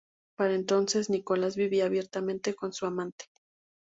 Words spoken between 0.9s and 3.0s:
Nicolás vivía abiertamente con su